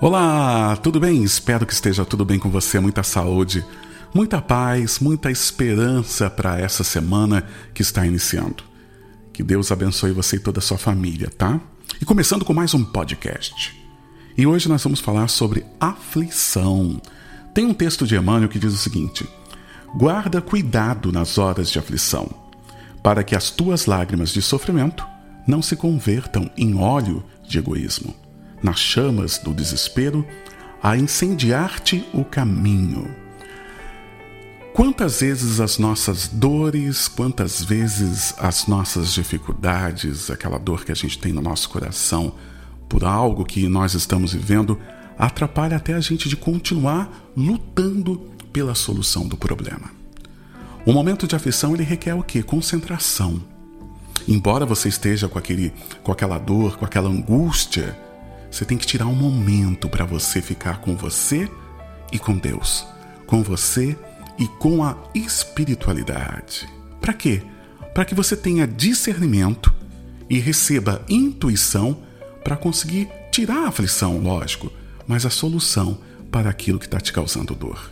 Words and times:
Olá, 0.00 0.76
tudo 0.76 1.00
bem? 1.00 1.24
Espero 1.24 1.66
que 1.66 1.72
esteja 1.72 2.04
tudo 2.04 2.24
bem 2.24 2.38
com 2.38 2.48
você, 2.48 2.78
muita 2.78 3.02
saúde, 3.02 3.64
muita 4.14 4.40
paz, 4.40 5.00
muita 5.00 5.28
esperança 5.28 6.30
para 6.30 6.56
essa 6.56 6.84
semana 6.84 7.44
que 7.74 7.82
está 7.82 8.06
iniciando. 8.06 8.62
Que 9.32 9.42
Deus 9.42 9.72
abençoe 9.72 10.12
você 10.12 10.36
e 10.36 10.38
toda 10.38 10.60
a 10.60 10.62
sua 10.62 10.78
família, 10.78 11.28
tá? 11.36 11.60
E 12.00 12.04
começando 12.04 12.44
com 12.44 12.54
mais 12.54 12.74
um 12.74 12.84
podcast. 12.84 13.76
E 14.36 14.46
hoje 14.46 14.68
nós 14.68 14.84
vamos 14.84 15.00
falar 15.00 15.26
sobre 15.26 15.66
aflição. 15.80 17.02
Tem 17.52 17.66
um 17.66 17.74
texto 17.74 18.06
de 18.06 18.14
Emmanuel 18.14 18.48
que 18.48 18.60
diz 18.60 18.72
o 18.72 18.78
seguinte: 18.78 19.28
Guarda 19.96 20.40
cuidado 20.40 21.10
nas 21.10 21.38
horas 21.38 21.68
de 21.68 21.78
aflição, 21.80 22.30
para 23.02 23.24
que 23.24 23.34
as 23.34 23.50
tuas 23.50 23.86
lágrimas 23.86 24.30
de 24.30 24.42
sofrimento 24.42 25.04
não 25.44 25.60
se 25.60 25.74
convertam 25.74 26.48
em 26.56 26.76
óleo 26.76 27.24
de 27.42 27.58
egoísmo 27.58 28.14
nas 28.62 28.78
chamas 28.78 29.38
do 29.38 29.52
desespero, 29.52 30.26
a 30.82 30.96
incendiar-te 30.96 32.06
o 32.12 32.24
caminho. 32.24 33.14
Quantas 34.72 35.20
vezes 35.20 35.58
as 35.58 35.76
nossas 35.76 36.28
dores, 36.28 37.08
quantas 37.08 37.64
vezes 37.64 38.32
as 38.38 38.68
nossas 38.68 39.12
dificuldades, 39.12 40.30
aquela 40.30 40.56
dor 40.56 40.84
que 40.84 40.92
a 40.92 40.94
gente 40.94 41.18
tem 41.18 41.32
no 41.32 41.40
nosso 41.40 41.68
coração 41.68 42.34
por 42.88 43.04
algo 43.04 43.44
que 43.44 43.68
nós 43.68 43.94
estamos 43.94 44.32
vivendo, 44.32 44.78
atrapalha 45.18 45.76
até 45.76 45.94
a 45.94 46.00
gente 46.00 46.28
de 46.28 46.36
continuar 46.36 47.10
lutando 47.36 48.18
pela 48.52 48.74
solução 48.74 49.26
do 49.26 49.36
problema. 49.36 49.90
O 50.86 50.92
momento 50.92 51.26
de 51.26 51.34
aflição 51.34 51.74
ele 51.74 51.82
requer 51.82 52.14
o 52.14 52.22
quê? 52.22 52.42
Concentração. 52.42 53.42
Embora 54.28 54.64
você 54.64 54.88
esteja 54.88 55.28
com, 55.28 55.38
aquele, 55.38 55.72
com 56.02 56.12
aquela 56.12 56.38
dor, 56.38 56.76
com 56.76 56.84
aquela 56.84 57.08
angústia, 57.08 57.98
você 58.50 58.64
tem 58.64 58.78
que 58.78 58.86
tirar 58.86 59.06
um 59.06 59.14
momento 59.14 59.88
para 59.88 60.04
você 60.04 60.40
ficar 60.40 60.80
com 60.80 60.96
você 60.96 61.48
e 62.12 62.18
com 62.18 62.36
Deus, 62.36 62.86
com 63.26 63.42
você 63.42 63.96
e 64.38 64.46
com 64.46 64.82
a 64.82 64.96
espiritualidade. 65.14 66.68
Para 67.00 67.12
quê? 67.12 67.42
Para 67.94 68.04
que 68.04 68.14
você 68.14 68.36
tenha 68.36 68.66
discernimento 68.66 69.72
e 70.30 70.38
receba 70.38 71.04
intuição 71.08 72.02
para 72.44 72.56
conseguir 72.56 73.08
tirar 73.30 73.64
a 73.64 73.68
aflição, 73.68 74.18
lógico, 74.18 74.72
mas 75.06 75.26
a 75.26 75.30
solução 75.30 75.98
para 76.30 76.50
aquilo 76.50 76.78
que 76.78 76.86
está 76.86 77.00
te 77.00 77.12
causando 77.12 77.54
dor. 77.54 77.90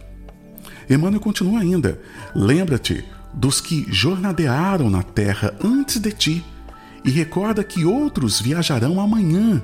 Emmanuel 0.88 1.20
continua 1.20 1.60
ainda: 1.60 2.00
lembra-te 2.34 3.04
dos 3.34 3.60
que 3.60 3.86
jornadearam 3.90 4.88
na 4.88 5.02
terra 5.02 5.54
antes 5.62 5.98
de 5.98 6.12
ti, 6.12 6.44
e 7.04 7.10
recorda 7.10 7.62
que 7.62 7.84
outros 7.84 8.40
viajarão 8.40 9.00
amanhã 9.00 9.62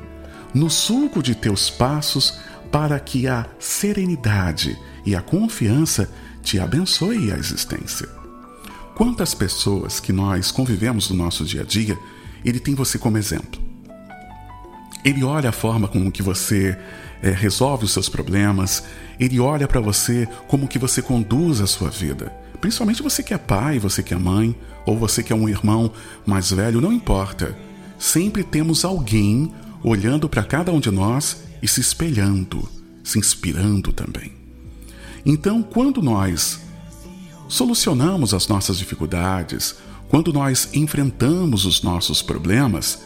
no 0.55 0.69
sulco 0.71 1.23
de 1.23 1.35
teus 1.35 1.71
passos, 1.71 2.39
para 2.71 2.99
que 2.99 3.27
a 3.27 3.47
serenidade 3.59 4.79
e 5.05 5.15
a 5.15 5.21
confiança 5.21 6.11
te 6.43 6.59
abençoe 6.59 7.31
a 7.33 7.37
existência. 7.37 8.09
Quantas 8.95 9.35
pessoas 9.35 10.01
que 10.01 10.13
nós 10.13 10.51
convivemos 10.51 11.11
no 11.11 11.17
nosso 11.17 11.45
dia 11.45 11.63
a 11.63 11.65
dia, 11.65 11.99
ele 12.45 12.61
tem 12.61 12.75
você 12.75 12.99
como 12.99 13.19
exemplo. 13.19 13.61
Ele 15.05 15.25
olha 15.25 15.49
a 15.49 15.53
forma 15.53 15.89
como 15.89 16.13
que 16.13 16.23
você 16.23 16.79
é, 17.23 17.31
resolve 17.31 17.85
os 17.85 17.93
seus 17.93 18.09
problemas, 18.09 18.85
ele 19.19 19.41
olha 19.41 19.67
para 19.67 19.81
você 19.81 20.29
como 20.47 20.69
que 20.69 20.79
você 20.79 21.03
conduz 21.03 21.61
a 21.61 21.67
sua 21.67 21.91
vida. 21.91 22.33
Principalmente 22.61 23.03
você 23.03 23.23
que 23.23 23.35
é 23.35 23.39
pai, 23.39 23.79
você 23.79 24.03
que 24.03 24.15
é 24.15 24.17
mãe, 24.17 24.55
ou 24.87 24.97
você 24.97 25.23
que 25.23 25.33
é 25.33 25.37
um 25.37 25.49
irmão 25.49 25.91
mais 26.25 26.51
velho, 26.51 26.81
não 26.81 26.93
importa. 26.93 27.57
Sempre 27.99 28.45
temos 28.45 28.85
alguém 28.85 29.53
olhando 29.83 30.29
para 30.29 30.45
cada 30.45 30.73
um 30.73 30.81
de 30.81 30.91
nós 30.91 31.43
e 31.63 31.69
se 31.69 31.81
espelhando, 31.81 32.69
se 33.03 33.19
inspirando 33.19 33.93
também. 33.93 34.33
Então, 35.25 35.63
quando 35.63 36.03
nós 36.03 36.61
solucionamos 37.49 38.33
as 38.33 38.49
nossas 38.49 38.79
dificuldades, 38.79 39.77
quando 40.09 40.33
nós 40.33 40.69
enfrentamos 40.73 41.65
os 41.65 41.83
nossos 41.83 42.23
problemas, 42.23 43.01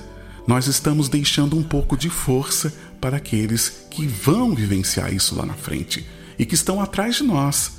nós 0.47 0.67
estamos 0.67 1.09
deixando 1.09 1.57
um 1.57 1.63
pouco 1.63 1.97
de 1.97 2.09
força 2.09 2.73
para 3.01 3.17
aqueles 3.17 3.87
que 3.91 4.07
vão 4.07 4.55
vivenciar 4.55 5.13
isso 5.13 5.35
lá 5.35 5.45
na 5.45 5.55
frente 5.55 6.07
e 6.39 6.47
que 6.47 6.55
estão 6.55 6.81
atrás 6.81 7.17
de 7.17 7.25
nós, 7.25 7.73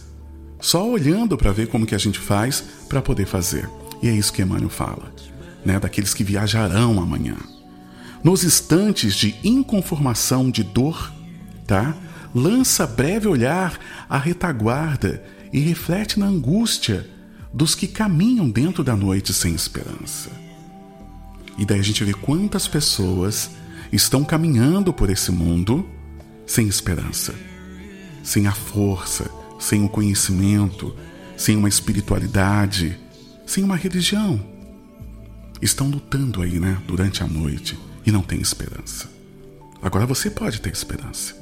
só 0.59 0.87
olhando 0.87 1.37
para 1.37 1.51
ver 1.51 1.67
como 1.67 1.85
que 1.85 1.95
a 1.95 1.99
gente 1.99 2.19
faz 2.19 2.63
para 2.89 3.01
poder 3.01 3.25
fazer. 3.25 3.69
E 4.01 4.09
é 4.09 4.11
isso 4.11 4.33
que 4.33 4.41
Emmanuel 4.41 4.69
fala, 4.69 5.13
né, 5.65 5.79
daqueles 5.79 6.13
que 6.13 6.23
viajarão 6.23 7.01
amanhã 7.01 7.37
nos 8.27 8.43
instantes 8.43 9.15
de 9.15 9.37
inconformação, 9.41 10.51
de 10.51 10.61
dor, 10.61 11.13
tá? 11.65 11.95
Lança 12.35 12.85
breve 12.85 13.25
olhar 13.25 13.79
à 14.09 14.17
retaguarda 14.17 15.23
e 15.53 15.61
reflete 15.61 16.19
na 16.19 16.25
angústia 16.25 17.09
dos 17.53 17.73
que 17.73 17.87
caminham 17.87 18.49
dentro 18.49 18.83
da 18.83 18.97
noite 18.97 19.33
sem 19.33 19.55
esperança. 19.55 20.29
E 21.57 21.65
daí 21.65 21.79
a 21.79 21.81
gente 21.81 22.03
vê 22.03 22.13
quantas 22.13 22.67
pessoas 22.67 23.51
estão 23.93 24.25
caminhando 24.25 24.91
por 24.91 25.09
esse 25.09 25.31
mundo 25.31 25.87
sem 26.45 26.67
esperança, 26.67 27.33
sem 28.23 28.45
a 28.45 28.51
força, 28.51 29.31
sem 29.57 29.85
o 29.85 29.89
conhecimento, 29.89 30.93
sem 31.37 31.55
uma 31.55 31.69
espiritualidade, 31.69 32.99
sem 33.45 33.63
uma 33.63 33.77
religião. 33.77 34.37
Estão 35.61 35.89
lutando 35.89 36.41
aí, 36.41 36.59
né, 36.59 36.77
durante 36.85 37.23
a 37.23 37.27
noite 37.27 37.86
e 38.07 38.11
não 38.11 38.21
tem 38.21 38.39
esperança. 38.39 39.09
Agora 39.81 40.05
você 40.05 40.31
pode 40.31 40.61
ter 40.61 40.71
esperança. 40.71 41.35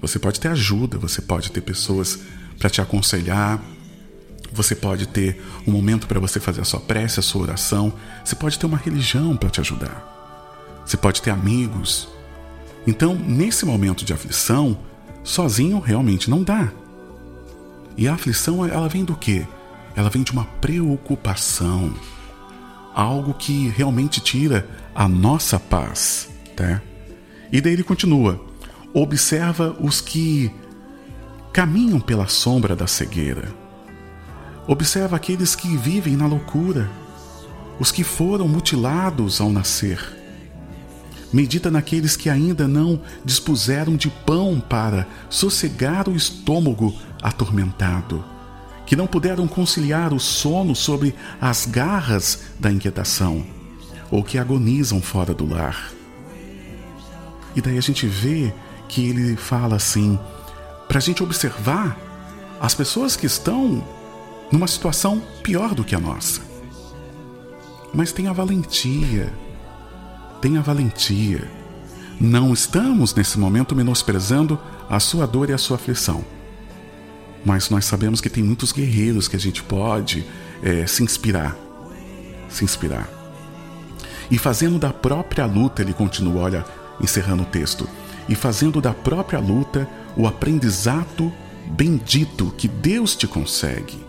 Você 0.00 0.18
pode 0.18 0.40
ter 0.40 0.48
ajuda, 0.48 0.96
você 0.96 1.20
pode 1.20 1.52
ter 1.52 1.60
pessoas 1.60 2.18
para 2.58 2.70
te 2.70 2.80
aconselhar, 2.80 3.62
você 4.50 4.74
pode 4.74 5.06
ter 5.06 5.38
um 5.66 5.70
momento 5.70 6.06
para 6.06 6.18
você 6.18 6.40
fazer 6.40 6.62
a 6.62 6.64
sua 6.64 6.80
prece, 6.80 7.20
a 7.20 7.22
sua 7.22 7.42
oração, 7.42 7.92
você 8.24 8.34
pode 8.34 8.58
ter 8.58 8.64
uma 8.64 8.78
religião 8.78 9.36
para 9.36 9.50
te 9.50 9.60
ajudar. 9.60 10.82
Você 10.86 10.96
pode 10.96 11.20
ter 11.20 11.30
amigos. 11.30 12.08
Então, 12.86 13.14
nesse 13.14 13.66
momento 13.66 14.02
de 14.02 14.14
aflição, 14.14 14.78
sozinho 15.22 15.78
realmente 15.78 16.30
não 16.30 16.42
dá. 16.42 16.72
E 17.98 18.08
a 18.08 18.14
aflição, 18.14 18.64
ela 18.64 18.88
vem 18.88 19.04
do 19.04 19.14
quê? 19.14 19.46
Ela 19.94 20.08
vem 20.08 20.22
de 20.22 20.32
uma 20.32 20.44
preocupação 20.44 21.92
algo 22.94 23.34
que 23.34 23.68
realmente 23.68 24.22
tira 24.22 24.66
a 24.96 25.06
nossa 25.06 25.60
paz, 25.60 26.26
tá? 26.56 26.80
E 27.52 27.60
daí 27.60 27.74
ele 27.74 27.84
continua: 27.84 28.42
observa 28.94 29.76
os 29.78 30.00
que 30.00 30.50
caminham 31.52 32.00
pela 32.00 32.26
sombra 32.26 32.74
da 32.74 32.86
cegueira. 32.86 33.54
Observa 34.66 35.14
aqueles 35.14 35.54
que 35.54 35.76
vivem 35.76 36.16
na 36.16 36.26
loucura, 36.26 36.90
os 37.78 37.92
que 37.92 38.02
foram 38.02 38.48
mutilados 38.48 39.40
ao 39.40 39.50
nascer. 39.50 40.00
Medita 41.32 41.70
naqueles 41.70 42.16
que 42.16 42.30
ainda 42.30 42.66
não 42.66 43.00
dispuseram 43.24 43.96
de 43.96 44.08
pão 44.08 44.58
para 44.58 45.06
sossegar 45.28 46.08
o 46.08 46.16
estômago 46.16 46.94
atormentado 47.22 48.24
que 48.86 48.94
não 48.94 49.06
puderam 49.06 49.48
conciliar 49.48 50.14
o 50.14 50.20
sono 50.20 50.74
sobre 50.74 51.14
as 51.40 51.66
garras 51.66 52.44
da 52.58 52.70
inquietação, 52.70 53.44
ou 54.10 54.22
que 54.22 54.38
agonizam 54.38 55.00
fora 55.00 55.34
do 55.34 55.48
lar. 55.48 55.90
E 57.54 57.60
daí 57.60 57.78
a 57.78 57.82
gente 57.82 58.06
vê 58.06 58.52
que 58.88 59.08
ele 59.08 59.36
fala 59.36 59.76
assim, 59.76 60.18
para 60.86 60.98
a 60.98 61.00
gente 61.00 61.22
observar 61.22 61.98
as 62.60 62.74
pessoas 62.74 63.16
que 63.16 63.26
estão 63.26 63.82
numa 64.52 64.66
situação 64.66 65.22
pior 65.42 65.74
do 65.74 65.84
que 65.84 65.94
a 65.94 66.00
nossa. 66.00 66.40
Mas 67.92 68.12
tem 68.12 68.28
a 68.28 68.32
valentia, 68.32 69.32
tem 70.40 70.58
a 70.58 70.60
valentia. 70.60 71.50
Não 72.20 72.52
estamos 72.52 73.14
nesse 73.14 73.38
momento 73.38 73.74
menosprezando 73.74 74.58
a 74.88 75.00
sua 75.00 75.26
dor 75.26 75.50
e 75.50 75.52
a 75.52 75.58
sua 75.58 75.76
aflição 75.76 76.24
mas 77.46 77.70
nós 77.70 77.84
sabemos 77.84 78.20
que 78.20 78.28
tem 78.28 78.42
muitos 78.42 78.72
guerreiros 78.72 79.28
que 79.28 79.36
a 79.36 79.38
gente 79.38 79.62
pode 79.62 80.26
é, 80.60 80.84
se 80.84 81.04
inspirar. 81.04 81.56
Se 82.48 82.64
inspirar. 82.64 83.08
E 84.30 84.38
fazendo 84.38 84.78
da 84.78 84.92
própria 84.92 85.46
luta, 85.46 85.82
ele 85.82 85.92
continua, 85.92 86.42
olha, 86.42 86.64
encerrando 87.00 87.42
o 87.42 87.46
texto, 87.46 87.88
e 88.28 88.34
fazendo 88.34 88.80
da 88.80 88.92
própria 88.92 89.38
luta 89.38 89.88
o 90.16 90.26
aprendizado 90.26 91.32
bendito 91.66 92.52
que 92.56 92.68
Deus 92.68 93.14
te 93.14 93.26
consegue. 93.26 94.04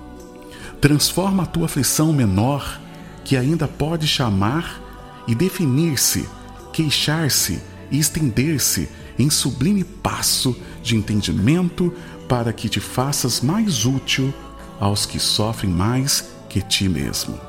Transforma 0.81 1.43
a 1.43 1.45
tua 1.45 1.65
aflição 1.65 2.13
menor, 2.13 2.79
que 3.23 3.35
ainda 3.35 3.67
pode 3.67 4.07
chamar 4.07 4.81
e 5.27 5.35
definir-se, 5.35 6.27
queixar-se 6.71 7.59
e 7.91 7.99
estender-se 7.99 8.89
em 9.17 9.29
sublime 9.29 9.83
passo 9.83 10.55
de 10.83 10.95
entendimento 10.95 11.93
para 12.29 12.53
que 12.53 12.69
te 12.69 12.79
faças 12.79 13.41
mais 13.41 13.85
útil 13.85 14.33
aos 14.79 15.05
que 15.05 15.19
sofrem 15.19 15.71
mais 15.71 16.29
que 16.49 16.61
ti 16.61 16.87
mesmo. 16.87 17.39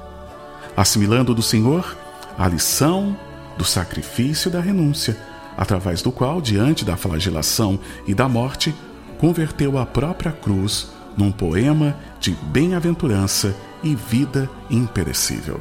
Assimilando 0.77 1.35
do 1.35 1.43
Senhor 1.43 1.97
a 2.39 2.47
lição 2.47 3.17
do 3.57 3.65
sacrifício 3.65 4.49
e 4.49 4.53
da 4.53 4.61
renúncia, 4.61 5.17
através 5.57 6.01
do 6.01 6.13
qual, 6.13 6.41
diante 6.41 6.85
da 6.85 6.97
flagelação 6.97 7.81
e 8.07 8.15
da 8.15 8.29
morte, 8.29 8.73
converteu 9.19 9.77
a 9.77 9.85
própria 9.85 10.31
cruz 10.31 10.93
num 11.17 11.33
poema 11.33 11.97
de 12.21 12.31
bem-aventurança 12.31 13.55
e 13.83 13.97
vida 13.97 14.49
imperecível. 14.71 15.61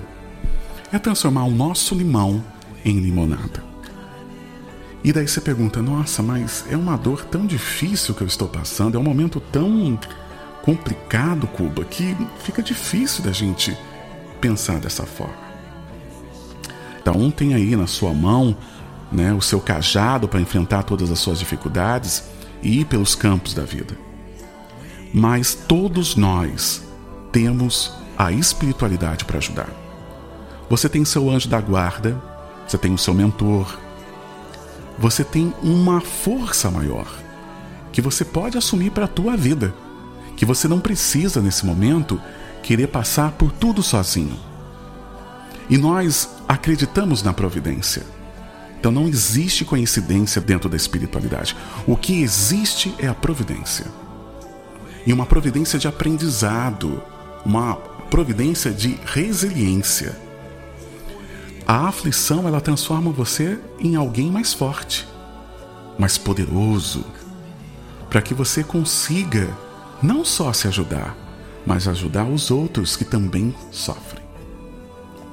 É 0.93 0.99
transformar 0.99 1.45
o 1.45 1.51
nosso 1.51 1.95
limão 1.95 2.43
em 2.85 2.99
limonada. 2.99 3.63
E 5.03 5.11
daí 5.11 5.27
você 5.27 5.41
pergunta: 5.41 5.81
nossa, 5.81 6.21
mas 6.21 6.63
é 6.69 6.77
uma 6.77 6.95
dor 6.95 7.25
tão 7.25 7.47
difícil 7.47 8.13
que 8.13 8.21
eu 8.21 8.27
estou 8.27 8.47
passando, 8.47 8.95
é 8.95 8.99
um 8.99 9.03
momento 9.03 9.39
tão 9.39 9.99
complicado, 10.61 11.47
Cuba, 11.47 11.83
que 11.83 12.15
fica 12.39 12.61
difícil 12.61 13.23
da 13.23 13.31
gente 13.31 13.75
pensar 14.39 14.79
dessa 14.79 15.05
forma. 15.05 15.46
Então, 17.09 17.21
um 17.21 17.31
tem 17.31 17.53
aí 17.53 17.73
na 17.73 17.87
sua 17.87 18.13
mão 18.13 18.53
né, 19.09 19.33
o 19.33 19.41
seu 19.41 19.61
cajado 19.61 20.27
para 20.27 20.41
enfrentar 20.41 20.83
todas 20.83 21.09
as 21.09 21.17
suas 21.19 21.39
dificuldades 21.39 22.25
e 22.61 22.81
ir 22.81 22.85
pelos 22.85 23.15
campos 23.15 23.53
da 23.53 23.63
vida. 23.63 23.97
Mas 25.13 25.53
todos 25.53 26.17
nós 26.17 26.83
temos 27.31 27.93
a 28.17 28.29
espiritualidade 28.33 29.23
para 29.23 29.37
ajudar. 29.37 29.69
Você 30.69 30.89
tem 30.89 31.05
seu 31.05 31.29
anjo 31.29 31.47
da 31.47 31.61
guarda, 31.61 32.21
você 32.67 32.77
tem 32.77 32.93
o 32.93 32.97
seu 32.97 33.13
mentor, 33.13 33.79
você 34.99 35.23
tem 35.23 35.53
uma 35.63 36.01
força 36.01 36.69
maior 36.69 37.07
que 37.93 38.01
você 38.01 38.25
pode 38.25 38.57
assumir 38.57 38.89
para 38.89 39.05
a 39.05 39.07
tua 39.07 39.37
vida, 39.37 39.73
que 40.35 40.45
você 40.45 40.67
não 40.67 40.81
precisa 40.81 41.41
nesse 41.41 41.65
momento 41.65 42.21
querer 42.61 42.87
passar 42.87 43.31
por 43.31 43.49
tudo 43.53 43.81
sozinho. 43.81 44.46
E 45.69 45.77
nós 45.77 46.29
acreditamos 46.47 47.21
na 47.23 47.33
providência. 47.33 48.03
Então 48.79 48.91
não 48.91 49.07
existe 49.07 49.65
coincidência 49.65 50.41
dentro 50.41 50.69
da 50.69 50.77
espiritualidade. 50.77 51.55
O 51.85 51.97
que 51.97 52.21
existe 52.21 52.93
é 52.99 53.07
a 53.07 53.13
providência. 53.13 53.85
E 55.05 55.11
uma 55.11 55.25
providência 55.25 55.79
de 55.79 55.87
aprendizado, 55.87 57.01
uma 57.45 57.75
providência 58.09 58.71
de 58.71 58.99
resiliência. 59.05 60.15
A 61.65 61.87
aflição 61.87 62.47
ela 62.47 62.61
transforma 62.61 63.11
você 63.11 63.59
em 63.79 63.95
alguém 63.95 64.31
mais 64.31 64.53
forte, 64.53 65.07
mais 65.97 66.17
poderoso, 66.17 67.03
para 68.09 68.21
que 68.21 68.33
você 68.33 68.63
consiga 68.63 69.49
não 70.01 70.23
só 70.23 70.53
se 70.53 70.67
ajudar, 70.67 71.15
mas 71.65 71.87
ajudar 71.87 72.25
os 72.25 72.51
outros 72.51 72.95
que 72.95 73.03
também 73.03 73.53
sofrem. 73.71 74.26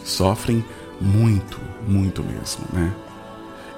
Sofrem 0.05 0.65
muito, 1.01 1.61
muito 1.89 2.23
mesmo, 2.23 2.65
né? 2.73 2.95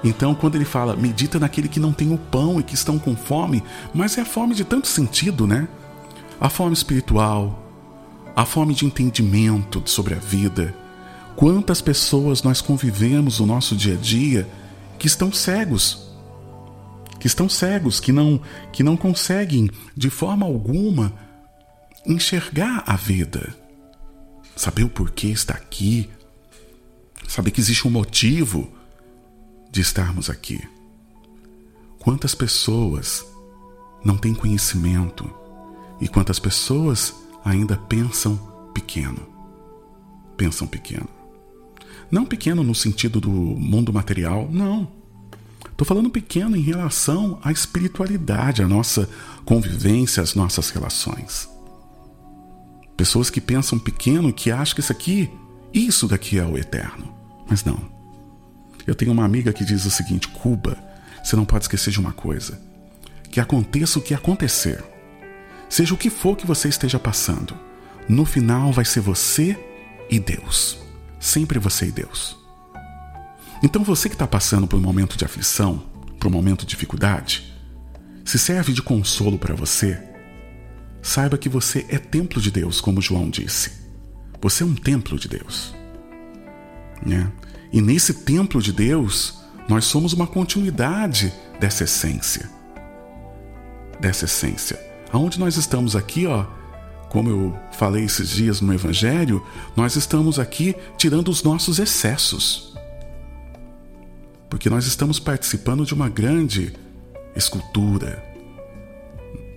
Então, 0.03 0.35
quando 0.35 0.55
ele 0.55 0.65
fala, 0.65 0.95
medita 0.95 1.39
naquele 1.39 1.67
que 1.67 1.79
não 1.79 1.91
tem 1.91 2.13
o 2.13 2.17
pão 2.17 2.59
e 2.59 2.63
que 2.63 2.75
estão 2.75 2.99
com 2.99 3.15
fome, 3.15 3.63
mas 3.93 4.17
é 4.17 4.21
a 4.21 4.25
fome 4.25 4.53
de 4.53 4.63
tanto 4.63 4.87
sentido, 4.87 5.47
né? 5.47 5.67
A 6.39 6.49
fome 6.49 6.73
espiritual, 6.73 7.63
a 8.35 8.45
fome 8.45 8.73
de 8.75 8.85
entendimento 8.85 9.81
sobre 9.85 10.13
a 10.13 10.19
vida. 10.19 10.75
Quantas 11.35 11.81
pessoas 11.81 12.43
nós 12.43 12.61
convivemos 12.61 13.39
no 13.39 13.47
nosso 13.47 13.75
dia 13.75 13.95
a 13.95 13.97
dia 13.97 14.47
que 14.99 15.07
estão 15.07 15.31
cegos, 15.31 16.07
que 17.19 17.27
estão 17.27 17.49
cegos, 17.49 17.99
que 17.99 18.11
não, 18.11 18.39
que 18.71 18.83
não 18.83 18.95
conseguem 18.95 19.69
de 19.95 20.09
forma 20.09 20.45
alguma 20.45 21.11
enxergar 22.05 22.83
a 22.85 22.95
vida, 22.95 23.55
saber 24.55 24.83
o 24.83 24.89
porquê 24.89 25.27
está 25.27 25.53
aqui, 25.55 26.09
saber 27.27 27.51
que 27.51 27.61
existe 27.61 27.87
um 27.87 27.91
motivo 27.91 28.69
de 29.71 29.81
estarmos 29.81 30.29
aqui. 30.29 30.61
Quantas 31.99 32.35
pessoas 32.35 33.25
não 34.03 34.17
têm 34.17 34.33
conhecimento 34.33 35.29
e 35.99 36.07
quantas 36.07 36.39
pessoas 36.39 37.13
ainda 37.43 37.75
pensam 37.75 38.37
pequeno. 38.73 39.19
Pensam 40.35 40.67
pequeno. 40.67 41.07
Não 42.09 42.25
pequeno 42.25 42.63
no 42.63 42.75
sentido 42.75 43.19
do 43.19 43.29
mundo 43.29 43.91
material, 43.91 44.47
não. 44.51 44.87
Estou 45.69 45.85
falando 45.85 46.09
pequeno 46.09 46.55
em 46.55 46.61
relação 46.61 47.39
à 47.43 47.51
espiritualidade, 47.51 48.63
à 48.63 48.67
nossa 48.67 49.09
convivência, 49.45 50.23
às 50.23 50.33
nossas 50.33 50.69
relações. 50.69 51.49
Pessoas 52.95 53.29
que 53.29 53.39
pensam 53.39 53.77
pequeno, 53.77 54.33
que 54.33 54.49
acham 54.49 54.75
que 54.75 54.81
isso 54.81 54.91
aqui, 54.91 55.29
isso 55.79 56.07
daqui 56.07 56.39
é 56.39 56.45
o 56.45 56.57
eterno. 56.57 57.13
Mas 57.49 57.63
não. 57.63 57.79
Eu 58.85 58.95
tenho 58.95 59.11
uma 59.11 59.25
amiga 59.25 59.51
que 59.53 59.65
diz 59.65 59.85
o 59.85 59.91
seguinte: 59.91 60.27
Cuba, 60.29 60.77
você 61.23 61.35
não 61.35 61.45
pode 61.45 61.65
esquecer 61.65 61.91
de 61.91 61.99
uma 61.99 62.13
coisa. 62.13 62.59
Que 63.29 63.39
aconteça 63.39 63.99
o 63.99 64.01
que 64.01 64.13
acontecer, 64.13 64.83
seja 65.69 65.93
o 65.93 65.97
que 65.97 66.09
for 66.09 66.35
que 66.35 66.47
você 66.47 66.69
esteja 66.69 66.97
passando, 66.97 67.53
no 68.07 68.25
final 68.25 68.71
vai 68.71 68.85
ser 68.85 69.01
você 69.01 69.57
e 70.09 70.19
Deus. 70.19 70.79
Sempre 71.19 71.59
você 71.59 71.87
e 71.87 71.91
Deus. 71.91 72.37
Então 73.61 73.83
você 73.83 74.07
que 74.07 74.15
está 74.15 74.27
passando 74.27 74.67
por 74.67 74.77
um 74.77 74.81
momento 74.81 75.17
de 75.17 75.25
aflição, 75.25 75.83
por 76.19 76.27
um 76.27 76.31
momento 76.31 76.61
de 76.61 76.67
dificuldade, 76.67 77.53
se 78.23 78.39
serve 78.39 78.71
de 78.71 78.81
consolo 78.81 79.37
para 79.37 79.55
você, 79.55 80.01
saiba 81.01 81.37
que 81.37 81.49
você 81.49 81.85
é 81.89 81.97
templo 81.97 82.41
de 82.41 82.51
Deus, 82.51 82.79
como 82.79 83.01
João 83.01 83.29
disse. 83.29 83.86
Você 84.41 84.63
é 84.63 84.65
um 84.65 84.75
templo 84.75 85.17
de 85.17 85.27
Deus. 85.27 85.73
Né? 87.05 87.31
E 87.71 87.81
nesse 87.81 88.13
templo 88.13 88.61
de 88.61 88.71
Deus, 88.71 89.39
nós 89.67 89.85
somos 89.85 90.13
uma 90.13 90.27
continuidade 90.27 91.33
dessa 91.59 91.83
essência. 91.83 92.49
Dessa 93.99 94.25
essência. 94.25 94.79
Aonde 95.11 95.39
nós 95.39 95.57
estamos 95.57 95.95
aqui, 95.95 96.25
ó, 96.25 96.45
como 97.09 97.29
eu 97.29 97.59
falei 97.71 98.03
esses 98.03 98.29
dias 98.29 98.61
no 98.61 98.73
Evangelho, 98.73 99.45
nós 99.75 99.95
estamos 99.95 100.39
aqui 100.39 100.75
tirando 100.97 101.29
os 101.29 101.43
nossos 101.43 101.79
excessos. 101.79 102.75
Porque 104.49 104.69
nós 104.69 104.85
estamos 104.85 105.19
participando 105.19 105.85
de 105.85 105.93
uma 105.93 106.09
grande 106.09 106.73
escultura, 107.35 108.23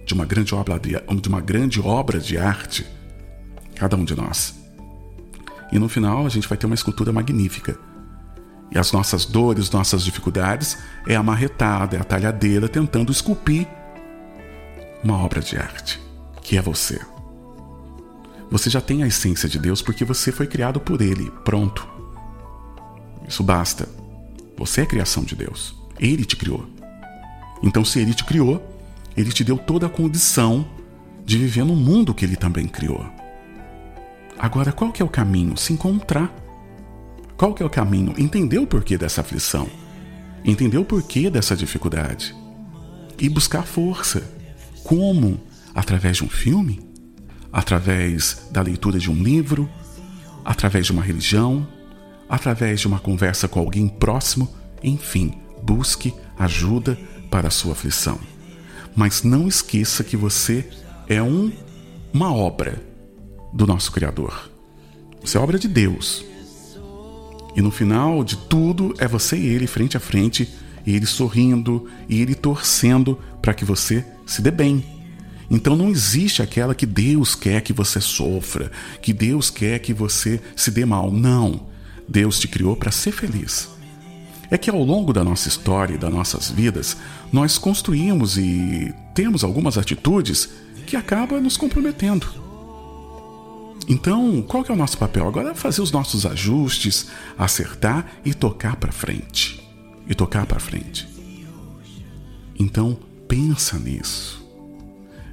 de 0.05 0.15
uma 0.15 0.25
grande 0.25 0.55
obra 0.55 0.79
de, 0.79 0.91
de 1.21 1.29
uma 1.29 1.41
grande 1.41 1.81
obra 1.81 2.19
de 2.19 2.37
arte, 2.37 2.87
cada 3.77 3.97
um 3.97 4.05
de 4.05 4.15
nós. 4.17 4.60
E 5.73 5.79
no 5.79 5.89
final 5.89 6.27
a 6.27 6.29
gente 6.29 6.49
vai 6.49 6.59
ter 6.59 6.67
uma 6.67 6.75
escultura 6.75 7.13
magnífica. 7.13 7.79
E 8.73 8.79
as 8.79 8.93
nossas 8.93 9.25
dores, 9.25 9.71
nossas 9.71 10.05
dificuldades 10.05 10.79
é 11.07 11.17
a 11.17 11.23
marretada, 11.23 11.97
é 11.97 12.01
a 12.01 12.05
talhadeira 12.05 12.69
tentando 12.69 13.11
esculpir 13.11 13.67
uma 15.03 15.17
obra 15.17 15.41
de 15.41 15.57
arte, 15.57 16.01
que 16.43 16.57
é 16.57 16.63
você. 16.63 17.01
Você 18.51 18.69
já 18.69 18.81
tem 18.81 19.03
a 19.03 19.07
essência 19.07 19.49
de 19.49 19.59
Deus 19.59 19.81
porque 19.81 20.05
você 20.05 20.33
foi 20.33 20.47
criado 20.47 20.81
por 20.81 21.01
Ele. 21.01 21.31
Pronto. 21.45 21.89
Isso 23.27 23.43
basta. 23.43 23.89
Você 24.57 24.83
é 24.83 24.87
criação 24.87 25.23
de 25.25 25.37
Deus. 25.37 25.75
Ele 25.99 26.25
te 26.25 26.37
criou. 26.37 26.69
Então, 27.63 27.85
se 27.85 28.01
Ele 28.01 28.13
te 28.13 28.25
criou, 28.25 28.63
Ele 29.17 29.31
te 29.31 29.45
deu 29.45 29.57
toda 29.57 29.87
a 29.87 29.91
condição 29.91 30.67
de 31.25 31.39
viver 31.39 31.65
no 31.65 31.77
mundo 31.77 32.13
que 32.13 32.25
Ele 32.25 32.37
também 32.37 32.67
criou. 32.67 33.05
Agora, 34.41 34.73
qual 34.73 34.91
que 34.91 35.03
é 35.03 35.05
o 35.05 35.09
caminho? 35.09 35.55
Se 35.55 35.75
encontrar. 35.75 36.35
Qual 37.37 37.53
que 37.53 37.63
é 37.63 37.67
o 37.67 37.69
caminho? 37.69 38.15
Entender 38.17 38.59
o 38.59 38.67
porquê 38.67 38.97
dessa 38.97 39.21
aflição. 39.21 39.69
Entender 40.43 40.79
o 40.79 40.85
porquê 40.85 41.29
dessa 41.29 41.55
dificuldade. 41.55 42.35
E 43.19 43.29
buscar 43.29 43.65
força. 43.65 44.23
Como? 44.83 45.39
Através 45.75 46.17
de 46.17 46.25
um 46.25 46.29
filme? 46.31 46.81
Através 47.53 48.49
da 48.51 48.63
leitura 48.63 48.99
de 48.99 49.11
um 49.11 49.23
livro? 49.23 49.69
Através 50.43 50.87
de 50.87 50.93
uma 50.93 51.03
religião? 51.03 51.69
Através 52.27 52.81
de 52.81 52.87
uma 52.87 52.99
conversa 52.99 53.47
com 53.47 53.61
alguém 53.61 53.91
próximo? 53.91 54.49
Enfim, 54.83 55.35
busque 55.63 56.15
ajuda 56.39 56.99
para 57.31 57.49
a 57.49 57.51
sua 57.51 57.73
aflição. 57.73 58.19
Mas 58.97 59.23
não 59.23 59.47
esqueça 59.47 60.03
que 60.03 60.17
você 60.17 60.67
é 61.07 61.23
um, 61.23 61.53
uma 62.15 62.35
obra 62.35 62.90
do 63.53 63.67
nosso 63.67 63.93
Criador. 63.93 64.51
Você 65.23 65.37
é 65.37 65.41
obra 65.41 65.59
de 65.59 65.69
Deus. 65.69 66.25
E 67.55 67.61
no 67.61 67.71
final 67.71 68.23
de 68.23 68.37
tudo 68.37 68.95
é 68.99 69.09
você 69.09 69.37
e 69.37 69.47
ele 69.47 69.67
frente 69.67 69.97
a 69.97 70.01
frente, 70.01 70.49
e 70.87 70.95
ele 70.95 71.07
sorrindo, 71.07 71.89
e 72.09 72.21
ele 72.21 72.35
torcendo 72.35 73.19
para 73.43 73.53
que 73.53 73.65
você 73.65 74.05
se 74.25 74.41
dê 74.41 74.51
bem. 74.51 74.85
Então 75.51 75.75
não 75.75 75.89
existe 75.89 76.43
aquela 76.43 76.75
que 76.75 76.87
Deus 76.87 77.35
quer 77.35 77.61
que 77.61 77.73
você 77.73 78.01
sofra, 78.01 78.71
que 79.03 79.13
Deus 79.13 79.51
quer 79.51 79.81
que 79.81 79.93
você 79.93 80.41
se 80.55 80.71
dê 80.71 80.85
mal. 80.85 81.11
Não. 81.11 81.69
Deus 82.09 82.39
te 82.39 82.47
criou 82.47 82.77
para 82.77 82.93
ser 82.93 83.13
feliz. 83.13 83.69
É 84.51 84.57
que 84.57 84.71
ao 84.71 84.83
longo 84.83 85.13
da 85.13 85.23
nossa 85.23 85.49
história 85.49 85.95
e 85.95 85.99
das 85.99 86.13
nossas 86.13 86.51
vidas, 86.51 86.97
nós 87.33 87.59
construímos 87.59 88.37
e 88.37 88.93
temos 89.15 89.45
algumas 89.45 89.77
atitudes 89.77 90.49
que 90.87 90.97
acabam 90.97 91.41
nos 91.41 91.57
comprometendo. 91.57 92.50
Então, 93.91 94.41
qual 94.43 94.63
que 94.63 94.71
é 94.71 94.75
o 94.75 94.77
nosso 94.77 94.97
papel? 94.97 95.27
Agora 95.27 95.51
é 95.51 95.55
fazer 95.55 95.83
os 95.83 95.91
nossos 95.91 96.25
ajustes, 96.25 97.09
acertar 97.37 98.07
e 98.25 98.33
tocar 98.33 98.77
para 98.77 98.93
frente. 98.93 99.69
E 100.07 100.15
tocar 100.15 100.47
para 100.47 100.61
frente. 100.61 101.09
Então, 102.57 102.97
pensa 103.27 103.77
nisso. 103.81 104.47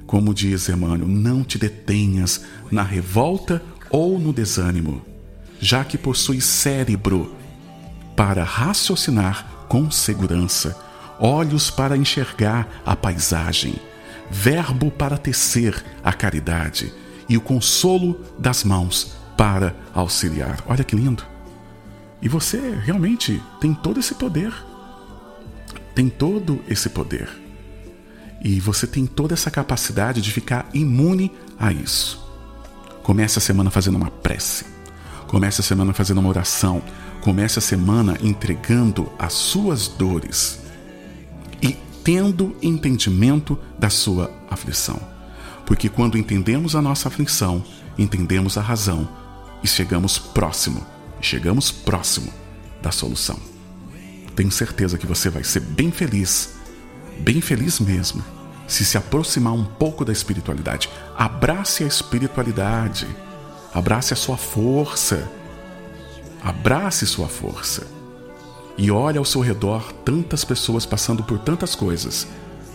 Como 0.08 0.34
diz 0.34 0.68
Emmanuel, 0.68 1.06
não 1.06 1.44
te 1.44 1.56
detenhas 1.56 2.46
na 2.68 2.82
revolta 2.82 3.62
ou 3.90 4.18
no 4.18 4.32
desânimo, 4.32 5.02
já 5.60 5.84
que 5.84 5.96
possuis 5.96 6.44
cérebro 6.44 7.36
para 8.16 8.42
raciocinar 8.42 9.66
com 9.68 9.88
segurança, 9.88 10.76
olhos 11.20 11.70
para 11.70 11.96
enxergar 11.96 12.82
a 12.84 12.96
paisagem, 12.96 13.76
verbo 14.28 14.90
para 14.90 15.16
tecer 15.16 15.80
a 16.02 16.12
caridade 16.12 16.92
e 17.28 17.36
o 17.36 17.40
consolo 17.40 18.20
das 18.38 18.64
mãos 18.64 19.12
para 19.36 19.76
auxiliar. 19.94 20.62
Olha 20.66 20.84
que 20.84 20.96
lindo! 20.96 21.24
E 22.20 22.28
você 22.28 22.74
realmente 22.84 23.42
tem 23.60 23.72
todo 23.72 24.00
esse 24.00 24.14
poder. 24.14 24.52
Tem 25.94 26.08
todo 26.08 26.60
esse 26.68 26.88
poder. 26.88 27.28
E 28.42 28.60
você 28.60 28.86
tem 28.86 29.06
toda 29.06 29.34
essa 29.34 29.50
capacidade 29.50 30.20
de 30.20 30.32
ficar 30.32 30.68
imune 30.72 31.32
a 31.58 31.72
isso. 31.72 32.24
Comece 33.02 33.38
a 33.38 33.42
semana 33.42 33.70
fazendo 33.70 33.96
uma 33.96 34.10
prece. 34.10 34.64
Comece 35.26 35.60
a 35.60 35.64
semana 35.64 35.92
fazendo 35.92 36.18
uma 36.18 36.28
oração. 36.28 36.82
Comece 37.20 37.58
a 37.58 37.62
semana 37.62 38.16
entregando 38.22 39.10
as 39.18 39.32
suas 39.32 39.88
dores 39.88 40.60
e 41.60 41.76
tendo 42.04 42.56
entendimento 42.62 43.58
da 43.78 43.90
sua 43.90 44.30
aflição. 44.50 45.17
Porque 45.68 45.90
quando 45.90 46.16
entendemos 46.16 46.74
a 46.74 46.80
nossa 46.80 47.08
aflição, 47.08 47.62
entendemos 47.98 48.56
a 48.56 48.62
razão 48.62 49.06
e 49.62 49.68
chegamos 49.68 50.18
próximo, 50.18 50.84
chegamos 51.20 51.70
próximo 51.70 52.32
da 52.80 52.90
solução. 52.90 53.38
Tenho 54.34 54.50
certeza 54.50 54.96
que 54.96 55.06
você 55.06 55.28
vai 55.28 55.44
ser 55.44 55.60
bem 55.60 55.90
feliz, 55.90 56.54
bem 57.20 57.42
feliz 57.42 57.80
mesmo, 57.80 58.24
se 58.66 58.82
se 58.82 58.96
aproximar 58.96 59.52
um 59.52 59.62
pouco 59.62 60.06
da 60.06 60.12
espiritualidade. 60.12 60.88
Abrace 61.14 61.84
a 61.84 61.86
espiritualidade, 61.86 63.06
abrace 63.74 64.14
a 64.14 64.16
sua 64.16 64.38
força, 64.38 65.30
abrace 66.42 67.06
sua 67.06 67.28
força. 67.28 67.86
E 68.78 68.90
olhe 68.90 69.18
ao 69.18 69.24
seu 69.24 69.42
redor 69.42 69.92
tantas 70.02 70.46
pessoas 70.46 70.86
passando 70.86 71.22
por 71.22 71.38
tantas 71.38 71.74
coisas. 71.74 72.26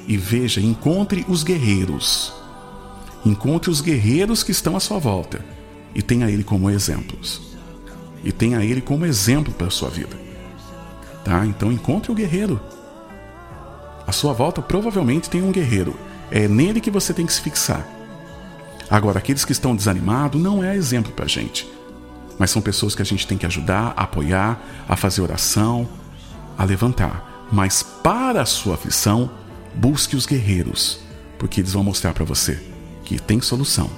E 0.08 0.16
veja, 0.16 0.62
encontre 0.62 1.26
os 1.28 1.42
guerreiros. 1.42 2.43
Encontre 3.26 3.70
os 3.70 3.80
guerreiros 3.80 4.44
que 4.44 4.52
estão 4.52 4.76
à 4.76 4.80
sua 4.82 5.00
volta 5.00 5.44
e 5.96 6.02
tenha 6.02 6.30
ele 6.30 6.44
como 6.44 6.70
exemplos. 6.70 7.42
E 8.22 8.32
tenha 8.32 8.64
ele 8.64 8.82
como 8.82 9.06
exemplo 9.06 9.54
para 9.54 9.68
a 9.68 9.72
sua 9.72 9.90
vida. 9.90 10.16
Tá? 11.24 11.46
Então 11.46 11.72
encontre 11.72 12.12
o 12.12 12.16
guerreiro. 12.16 12.60
À 14.06 14.12
sua 14.12 14.34
volta 14.34 14.62
provavelmente 14.62 15.30
tem 15.30 15.42
um 15.42 15.52
guerreiro. 15.52 15.96
É 16.30 16.50
nele 16.50 16.82
que 16.82 16.92
você 16.92 17.14
tem 17.14 17.26
que 17.26 17.34
se 17.34 17.42
fixar. 17.42 17.88
Agora, 18.90 19.20
aqueles 19.20 19.46
que 19.46 19.54
estão 19.54 19.76
desanimados 19.76 20.42
não 20.42 20.62
é 20.62 20.76
exemplo 20.76 21.14
para 21.14 21.26
a 21.26 21.28
gente. 21.28 21.72
Mas 22.38 22.52
são 22.52 22.62
pessoas 22.62 22.94
que 22.94 23.02
a 23.02 23.06
gente 23.06 23.26
tem 23.26 23.38
que 23.38 23.46
ajudar, 23.46 23.94
a 23.96 24.04
apoiar, 24.04 24.62
a 24.88 24.98
fazer 24.98 25.22
oração, 25.22 25.88
a 26.58 26.66
levantar. 26.66 27.48
Mas 27.52 27.82
para 27.82 28.42
a 28.42 28.46
sua 28.46 28.74
aflição, 28.74 29.32
busque 29.74 30.16
os 30.16 30.26
guerreiros, 30.26 31.00
porque 31.40 31.62
eles 31.62 31.72
vão 31.72 31.84
mostrar 31.84 32.14
para 32.14 32.26
você 32.26 32.73
que 33.04 33.20
tem 33.20 33.42
solução, 33.42 33.90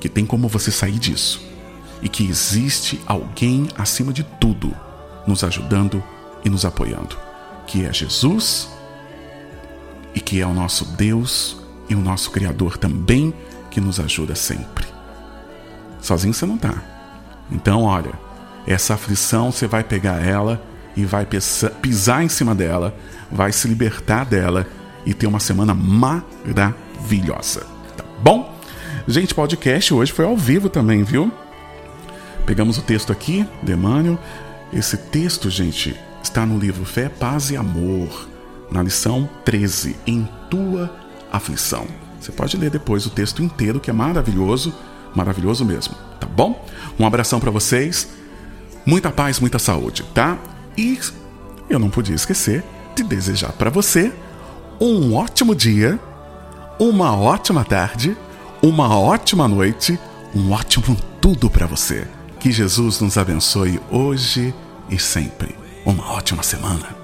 que 0.00 0.08
tem 0.08 0.24
como 0.24 0.48
você 0.48 0.70
sair 0.70 0.98
disso 0.98 1.40
e 2.02 2.08
que 2.08 2.28
existe 2.28 3.00
alguém 3.06 3.68
acima 3.76 4.12
de 4.12 4.22
tudo 4.22 4.74
nos 5.26 5.42
ajudando 5.42 6.02
e 6.44 6.50
nos 6.50 6.64
apoiando, 6.64 7.16
que 7.66 7.84
é 7.84 7.92
Jesus 7.92 8.68
e 10.14 10.20
que 10.20 10.40
é 10.40 10.46
o 10.46 10.52
nosso 10.52 10.84
Deus 10.84 11.56
e 11.88 11.94
o 11.94 12.00
nosso 12.00 12.30
Criador 12.30 12.76
também 12.76 13.32
que 13.70 13.80
nos 13.80 13.98
ajuda 13.98 14.34
sempre. 14.34 14.86
Sozinho 16.00 16.34
você 16.34 16.44
não 16.46 16.56
está. 16.56 16.82
Então, 17.50 17.82
olha, 17.82 18.12
essa 18.66 18.94
aflição 18.94 19.50
você 19.50 19.66
vai 19.66 19.82
pegar 19.82 20.24
ela 20.24 20.62
e 20.96 21.04
vai 21.04 21.26
pisar 21.26 22.22
em 22.22 22.28
cima 22.28 22.54
dela, 22.54 22.94
vai 23.30 23.50
se 23.52 23.66
libertar 23.66 24.24
dela 24.24 24.66
e 25.04 25.12
ter 25.12 25.26
uma 25.26 25.40
semana 25.40 25.74
maravilhosa. 25.74 27.66
Tá 27.96 28.04
bom? 28.22 28.53
Gente, 29.06 29.34
podcast 29.34 29.92
hoje 29.92 30.12
foi 30.12 30.24
ao 30.24 30.34
vivo 30.34 30.70
também, 30.70 31.02
viu? 31.02 31.30
Pegamos 32.46 32.78
o 32.78 32.82
texto 32.82 33.12
aqui, 33.12 33.46
Demânio. 33.62 34.18
Esse 34.72 34.96
texto, 34.96 35.50
gente, 35.50 35.94
está 36.22 36.46
no 36.46 36.58
livro 36.58 36.86
Fé, 36.86 37.10
Paz 37.10 37.50
e 37.50 37.56
Amor, 37.56 38.26
na 38.70 38.82
lição 38.82 39.28
13, 39.44 39.94
Em 40.06 40.26
Tua 40.48 40.90
Aflição. 41.30 41.86
Você 42.18 42.32
pode 42.32 42.56
ler 42.56 42.70
depois 42.70 43.04
o 43.04 43.10
texto 43.10 43.42
inteiro, 43.42 43.78
que 43.78 43.90
é 43.90 43.92
maravilhoso, 43.92 44.74
maravilhoso 45.14 45.66
mesmo, 45.66 45.94
tá 46.18 46.26
bom? 46.26 46.66
Um 46.98 47.06
abração 47.06 47.38
para 47.38 47.50
vocês, 47.50 48.08
muita 48.86 49.10
paz, 49.10 49.38
muita 49.38 49.58
saúde, 49.58 50.02
tá? 50.14 50.38
E 50.78 50.98
eu 51.68 51.78
não 51.78 51.90
podia 51.90 52.14
esquecer 52.14 52.64
de 52.96 53.02
desejar 53.02 53.52
para 53.52 53.68
você 53.68 54.10
um 54.80 55.14
ótimo 55.14 55.54
dia, 55.54 56.00
uma 56.78 57.14
ótima 57.14 57.64
tarde, 57.64 58.16
uma 58.64 58.98
ótima 58.98 59.46
noite, 59.46 59.98
um 60.34 60.50
ótimo 60.50 60.96
tudo 61.20 61.50
para 61.50 61.66
você. 61.66 62.08
Que 62.40 62.50
Jesus 62.50 62.98
nos 62.98 63.18
abençoe 63.18 63.78
hoje 63.90 64.54
e 64.88 64.98
sempre. 64.98 65.54
Uma 65.84 66.12
ótima 66.12 66.42
semana. 66.42 67.03